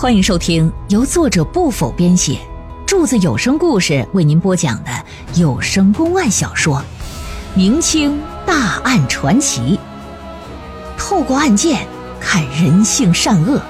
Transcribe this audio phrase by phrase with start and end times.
[0.00, 2.38] 欢迎收听由作者不否编写，
[2.86, 4.90] 柱子有声故事为您播讲的
[5.34, 6.76] 有声公案小说
[7.56, 9.76] 《明清大案传奇》，
[10.96, 11.84] 透过案件
[12.20, 13.60] 看人性善恶，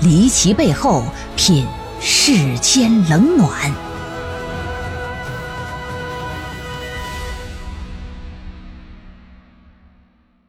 [0.00, 1.04] 离奇背后
[1.36, 1.66] 品
[2.00, 3.70] 世间冷暖。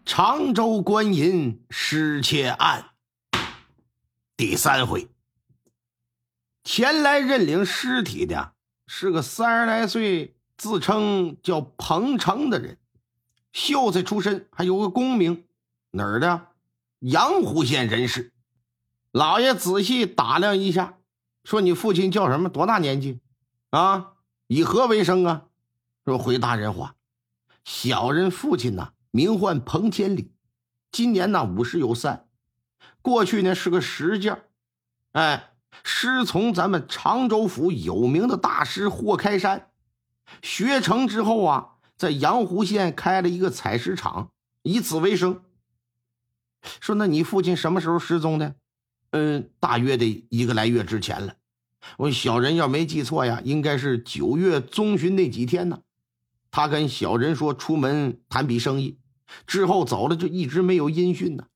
[0.05, 2.85] 常州官银失窃案。
[4.35, 5.07] 第三回，
[6.63, 8.53] 前来认领尸体的
[8.87, 12.79] 是个三十来岁、自称叫彭城的人，
[13.51, 15.45] 秀才出身，还有个功名，
[15.91, 16.47] 哪儿的？
[16.99, 18.33] 阳湖县人士。
[19.11, 20.97] 老爷仔细打量一下，
[21.43, 22.49] 说：“你父亲叫什么？
[22.49, 23.19] 多大年纪？
[23.69, 24.13] 啊？
[24.47, 25.45] 以何为生啊？”
[26.05, 26.95] 说：“回大人话，
[27.63, 30.31] 小人父亲呐，名唤彭千里，
[30.91, 32.22] 今年呢五十有三。”
[33.03, 34.39] 过去呢是个石匠，
[35.11, 35.51] 哎，
[35.83, 39.69] 师从咱们常州府有名的大师霍开山，
[40.41, 45.43] 学成之后啊，在阳湖县开了一个采石场，以此为生。
[46.79, 48.55] 说，那你父亲什么时候失踪的？
[49.11, 51.35] 嗯，大约得一个来月之前了。
[51.97, 55.81] 我小人要没记错呀，应该是九月中旬那几天呢。
[56.51, 58.97] 他跟小人说出门谈笔生意，
[59.45, 61.47] 之后走了就一直没有音讯呢。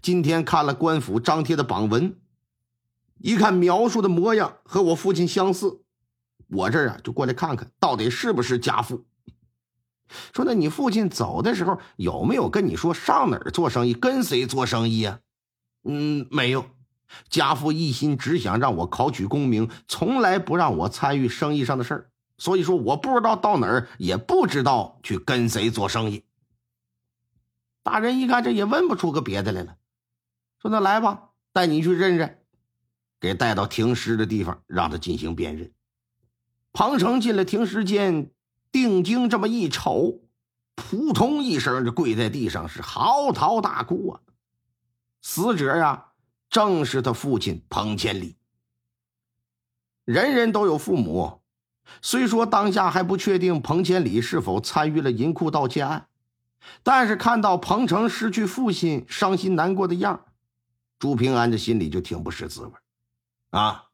[0.00, 2.16] 今天看了官府张贴的榜文，
[3.18, 5.82] 一看描述的模样和我父亲相似，
[6.48, 9.04] 我这儿啊就过来看看到底是不是家父。
[10.32, 15.20] 说那你父亲走的时候有没有跟你说上哪儿做生意，跟谁做生意呀？
[15.84, 16.66] 嗯，没有。
[17.28, 22.10] 家父一心只想让我考取功名，从来不让我参与生意上的事儿。
[22.38, 26.24] 所以说我不知道到哪儿，也不知道去跟谁做生意。
[27.84, 29.76] 大人一看，这也问不出个别的来了，
[30.58, 32.40] 说：“那来吧，带你去认认。”
[33.20, 35.72] 给带到停尸的地方，让他进行辨认。
[36.72, 38.32] 庞成进了停尸间，
[38.72, 40.22] 定睛这么一瞅，
[40.74, 44.20] 扑通一声就跪在地上，是嚎啕大哭啊！
[45.20, 46.12] 死者呀，
[46.48, 48.36] 正是他父亲彭千里。
[50.04, 51.42] 人人都有父母，
[52.00, 56.08] 虽说当下还不确定彭千里是否参与了银库盗窃案。
[56.82, 60.24] 但是看到彭城失去父亲伤心难过的样
[60.98, 62.72] 朱平安这心里就挺不是滋味
[63.50, 63.84] 啊。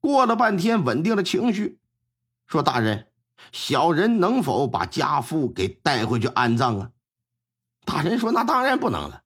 [0.00, 1.78] 过了半天，稳定了情绪，
[2.46, 3.08] 说：“大人，
[3.52, 6.90] 小人能否把家父给带回去安葬啊？”
[7.84, 9.22] 大人说：“那当然不能了，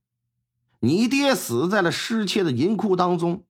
[0.80, 3.44] 你爹死在了失窃的银库当中，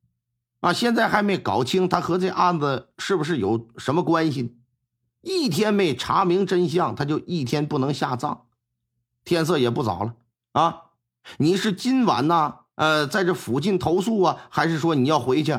[0.60, 4.58] 啊，现在还没搞清他和这案子是不是有什么关系。”
[5.24, 8.46] 一天没查明真相，他就一天不能下葬。
[9.24, 10.14] 天色也不早了
[10.52, 10.82] 啊！
[11.38, 12.56] 你是今晚呢？
[12.74, 15.58] 呃，在这附近投宿啊，还是说你要回去？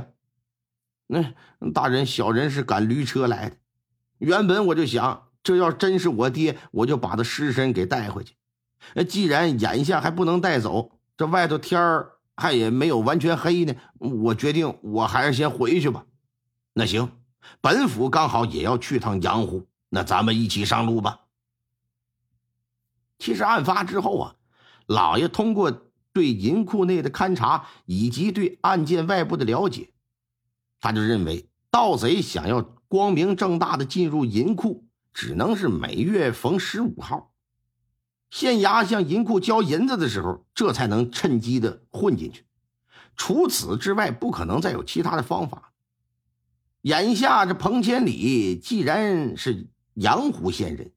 [1.08, 1.34] 那
[1.74, 3.58] 大人，小人是赶驴车来的。
[4.20, 8.36] 原本我就想，这要真是我爹，我就把他尸身给带回去。
[9.06, 16.06] 既然眼下还不能带走，这外头天儿还也没有完全黑呢，我决定我还是先回去吧。
[16.74, 17.12] 那行。
[17.62, 21.22] 本府刚好也要去趟阳湖，那咱们一起上路吧。
[23.18, 24.36] 其实案发之后啊，
[24.86, 25.72] 老爷通过
[26.12, 29.92] 对银库内的勘查以及对案件外部的了解，
[30.80, 37.34] 他就认为盗贼想要光明正大的进入银库，只能是每月逢十五号，
[38.30, 42.46] 县衙向银库交银子的时候，这才能趁机的混进去。
[43.16, 45.72] 除此之外，不可能再有其他的方法。
[46.85, 49.66] 眼下这彭千里既然是
[49.96, 50.91] 阳湖县人，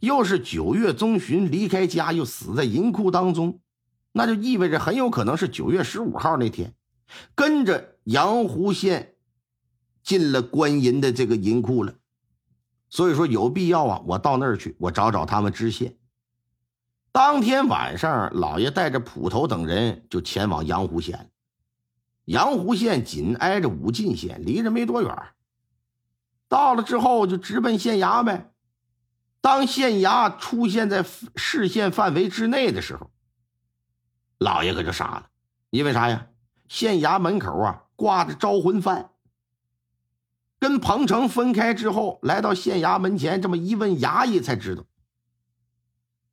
[0.00, 3.58] 又是九月中旬离开家，又死在银库当中，
[4.12, 6.74] 那就意味着很有可能是九月十五号那天，
[7.34, 9.14] 跟着阳湖县
[10.02, 11.94] 进了官银的这个银库了。
[12.90, 15.96] 所以说有必要啊，我到那儿去，我找找他们知县。
[17.12, 21.30] 当天晚上，老爷带着捕头等人就前往阳湖县。
[22.30, 25.12] 阳湖县紧挨着武进县，离着没多远。
[26.46, 28.52] 到了之后就直奔县衙呗。
[29.40, 31.04] 当县衙出现在
[31.34, 33.10] 视线范围之内的时候，
[34.38, 35.26] 老爷可就傻了，
[35.70, 36.28] 因为啥呀？
[36.68, 39.08] 县衙门口啊挂着招魂幡。
[40.60, 44.84] 跟彭城分开之后，来到县衙门前，这么一问衙役才知道，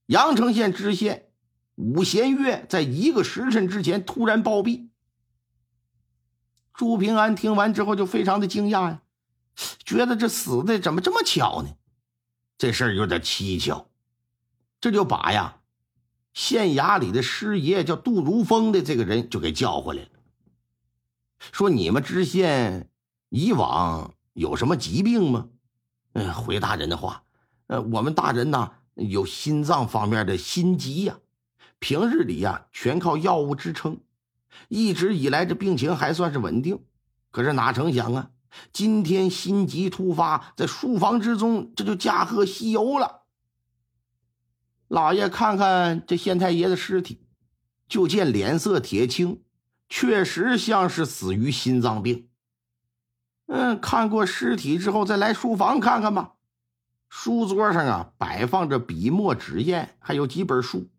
[0.06, 1.32] 阳城县知县
[1.74, 4.87] 武贤月在一个时辰之前突然暴毙。
[6.78, 9.02] 朱平安听完之后就非常的惊讶呀，
[9.84, 11.76] 觉得这死的怎么这么巧呢？
[12.56, 13.88] 这事儿有点蹊跷，
[14.80, 15.58] 这就把呀，
[16.34, 20.10] 县衙里的师爷叫杜如风的这个人就给叫回来了。
[21.52, 22.92] 说你们知县
[23.30, 25.50] 以往有什么疾病吗？
[26.14, 27.24] 嗯，回大人的话，
[27.66, 31.18] 呃，我们大人呐有心脏方面的心疾呀，
[31.80, 34.00] 平日里呀全靠药物支撑，
[34.68, 36.84] 一直以来这病情还算是稳定。
[37.32, 38.32] 可是哪成想啊，
[38.74, 43.24] 今天心疾突发，在书房之中这就驾鹤西游了。
[44.88, 47.22] 老爷看看这县太爷的尸体，
[47.88, 49.44] 就见脸色铁青，
[49.90, 52.30] 确实像是死于心脏病。
[53.48, 56.34] 嗯，看过尸体之后，再来书房看看吧。
[57.10, 60.90] 书桌上啊，摆放着笔墨纸砚，还有几本书。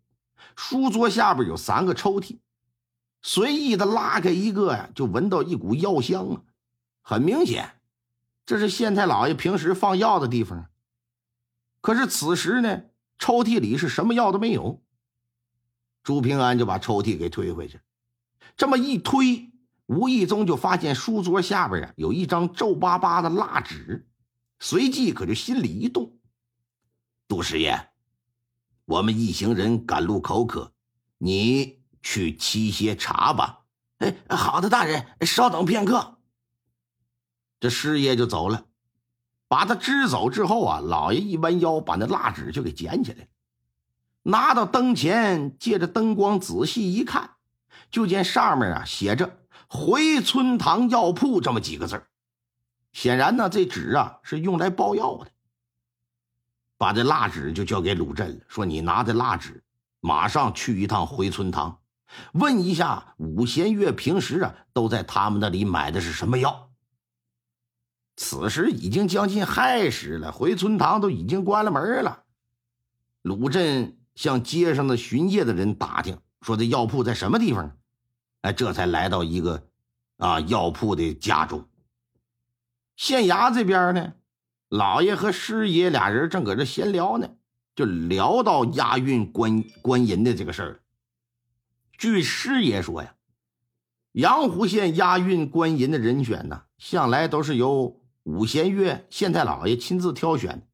[0.57, 2.39] 书桌下边有三个抽屉，
[3.23, 6.43] 随意的拉开一个呀，就闻到一股药香啊。
[7.03, 7.81] 很明显，
[8.45, 10.69] 这是县太老爷平时放药的地方。
[11.81, 12.83] 可是此时呢？
[13.21, 14.81] 抽屉里是什么药都没有，
[16.05, 17.81] 朱平安就把抽屉给推回去。
[18.57, 19.51] 这么一推，
[19.87, 24.09] 无意中就发现书桌下边啊有一张皱巴巴的蜡纸，
[24.61, 26.17] 随即可就心里一动
[27.27, 27.89] ：“杜师爷，
[28.85, 30.73] 我们一行人赶路口渴，
[31.19, 33.61] 你去沏些茶吧。
[33.99, 36.19] ”“哎，好的，大人，稍等片刻。”
[37.61, 38.65] 这师爷就走了。
[39.49, 43.29] 把他支走之后啊，老爷一弯腰，把那蜡纸就给捡起来，
[44.23, 47.31] 拿到灯前，借着灯光仔细一看，
[47.91, 52.05] 就见上面啊写着“回春堂药铺”这么几个字
[52.93, 55.31] 显然呢，这纸啊是用来包药的。
[56.77, 59.65] 把这蜡纸就交给鲁镇了，说：“你拿着蜡纸，
[60.01, 61.81] 马上去一趟回春堂，
[62.33, 66.71] 问一下五弦月平时啊都在他们那里买的是什么药。”
[68.17, 72.25] 此时已经将近亥时了，回春堂都已经关了门了。
[73.23, 77.77] 鲁镇向街上的巡夜的人打听，说这药铺在什么地方？
[78.41, 79.69] 哎，这才来到一个
[80.17, 81.69] 啊药铺的家中。
[82.97, 84.15] 县衙这边呢，
[84.69, 87.29] 老爷和师爷俩人正搁这闲聊呢，
[87.77, 90.81] 就聊到押运官官银的这个事儿。
[91.99, 93.15] 据师爷说呀，
[94.13, 98.01] 阳湖县押运官银的人选呢，向来都是由。
[98.25, 100.69] 五弦月县太老爷亲自挑选，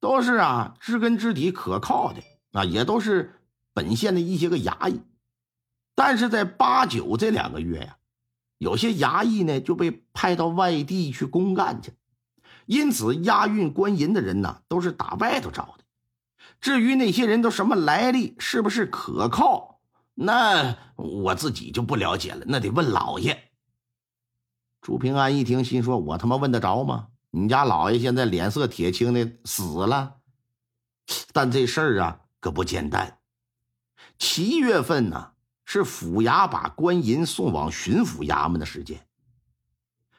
[0.00, 2.20] 都是啊知根知底、可靠的
[2.50, 3.38] 啊，也都是
[3.72, 5.02] 本县的一些个衙役。
[5.94, 7.98] 但是在八九这两个月呀，
[8.58, 11.92] 有些衙役呢就被派到外地去公干去，
[12.66, 15.84] 因此押运官银的人呢都是打外头找的。
[16.60, 19.71] 至于那些人都什么来历，是不是可靠，
[20.14, 23.50] 那我自己就不了解了，那得问老爷。
[24.80, 27.08] 朱平安一听，心说：“我他妈问得着吗？
[27.30, 30.16] 你家老爷现在脸色铁青的死了，
[31.32, 33.18] 但这事儿啊可不简单。
[34.18, 35.32] 七月份呢
[35.64, 39.06] 是府衙把官银送往巡抚衙门的时间，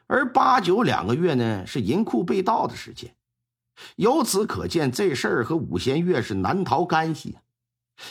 [0.08, 3.16] 而八九两个月呢是银库被盗的时间。
[3.96, 7.38] 由此可见，这事儿和五弦月是难逃干系。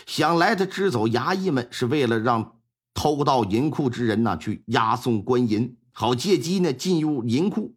[0.07, 2.59] 想来他支走衙役们，是为了让
[2.95, 7.77] 偷盗银库之人呢去押送官银。”好借机呢进入银库，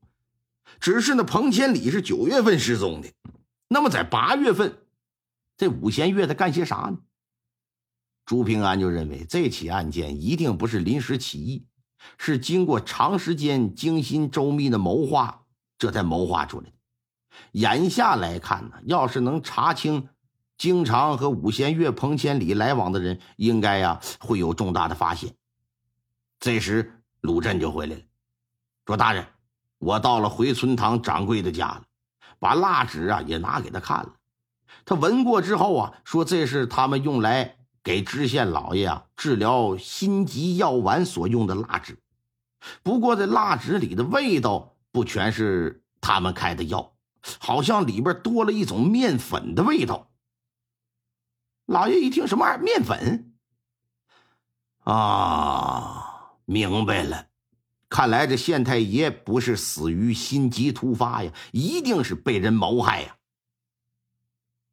[0.80, 3.12] 只是那彭千里是九月份失踪的，
[3.68, 4.78] 那么在八月份，
[5.58, 7.00] 这五弦月他干些啥呢？
[8.26, 11.66] 朱平安就认为这起案件一定不是临时起意，
[12.18, 15.44] 是经过长时间精心周密的谋划，
[15.78, 16.76] 这才谋划出来的。
[17.52, 20.08] 眼下来看呢，要是能查清
[20.58, 25.36] 经常和五弦月、彭千里来往的人，应该呀会有重大的发现。
[26.40, 26.92] 这时。
[27.22, 28.02] 鲁镇就回来了，
[28.86, 29.26] 说：“大人，
[29.80, 31.82] 我到了回春堂掌柜的家了，
[32.38, 34.14] 把蜡纸啊也拿给他看了。
[34.86, 41.98] 他闻过之后啊，说这是他们用来给知县老爷啊治疗心急药丸所用的蜡纸。
[42.84, 46.94] 不过这蜡纸里的味道不全是他们开的药，
[47.40, 50.12] 好像里边多了一种面粉的味道。”
[51.66, 52.64] 老爷一听，什么玩意儿？
[52.64, 53.34] 面粉？
[54.84, 56.34] 啊！
[56.46, 57.28] 明白了，
[57.90, 63.16] 看来这县太爷不是死于心急突发呀，一定是被人谋害呀。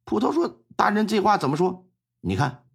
[0.05, 1.87] 捕头说：“大人，这话怎么说？
[2.21, 2.65] 你看，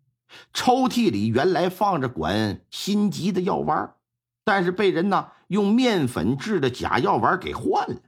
[0.53, 3.95] 抽屉里原来放着管心急的药丸，
[4.43, 8.01] 但是被人呢用面粉制的假药丸给换了。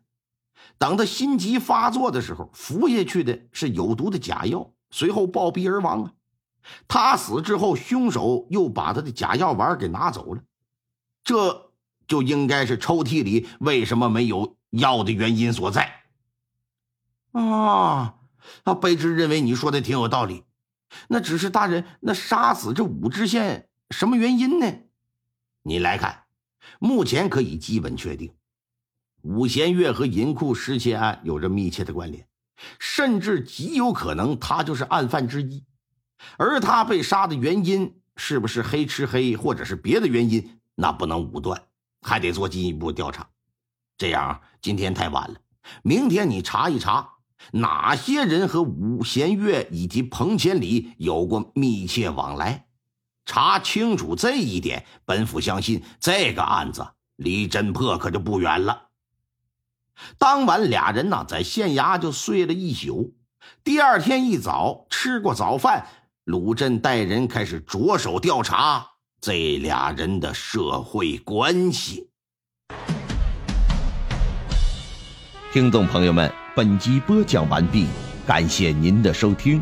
[0.77, 6.13] 等他心急发作的时候，服下去的是有毒的假药，随后暴毙而亡啊。
[6.87, 10.43] 他死之后，凶手又把他的假药丸给拿走了。”
[11.25, 11.73] 这
[12.07, 16.05] 就应该是抽屉里为什么没有药的原因所在。
[17.33, 18.17] 啊，
[18.65, 20.45] 那，卑职认为你说的挺有道理。
[21.09, 24.67] 那只是大人，那杀死这武知县什么原因呢？
[25.63, 26.25] 你来看，
[26.81, 28.35] 目前可以基本确定，
[29.23, 32.27] 武贤月和银库失窃案有着密切的关联，
[32.79, 35.65] 甚至极有可能他就是案犯之一。
[36.37, 41.63] 而他被杀的原因是不是黑吃黑，或者是别的原因，那不能武断，
[42.03, 43.27] 还得做进一步调查。
[43.97, 45.37] 这样今天太晚了，
[45.83, 47.15] 明天你查一查，
[47.53, 52.67] 哪些人和武贤月以及彭千里有过密切往来。
[53.25, 56.87] 查清楚这一点，本府相信这个案子
[57.17, 58.90] 离侦破可就不远了。
[60.19, 63.15] 当晚，俩人呢在县衙就睡了一宿。
[63.65, 65.87] 第二天一早，吃过早饭，
[66.25, 68.87] 鲁镇带人开始着手调查
[69.21, 72.09] 这俩人的社会关系。
[75.53, 77.87] 听众朋友们，本集播讲完毕，
[78.27, 79.61] 感谢您的收听。